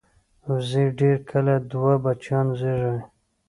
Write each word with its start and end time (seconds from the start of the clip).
وزې 0.47 0.85
ډېر 0.99 1.17
کله 1.31 1.53
دوه 1.71 1.93
بچیان 2.03 2.47
زېږوي 2.59 2.99